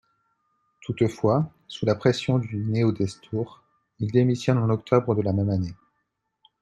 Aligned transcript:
Toutefois, 0.81 1.51
sous 1.67 1.85
la 1.85 1.93
pression 1.93 2.39
du 2.39 2.57
Néo-Destour, 2.57 3.61
il 3.99 4.09
démissionne 4.09 4.57
en 4.57 4.71
octobre 4.71 5.13
de 5.13 5.21
la 5.21 5.31
même 5.31 5.51
année. 5.51 5.75